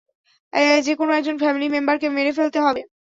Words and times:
যেকোন 0.85 1.07
একজন 1.11 1.35
ফ্যামিলি 1.37 1.67
মেম্বারকে 1.69 2.07
মেরে 2.09 2.31
ফেলতে 2.37 2.59
হবে। 2.65 2.81